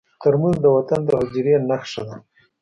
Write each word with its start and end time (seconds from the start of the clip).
ترموز 0.21 0.55
د 0.61 0.65
وطن 0.77 0.99
د 1.05 1.09
حجرې 1.19 1.55
نښه 1.69 2.01
ده. 2.07 2.15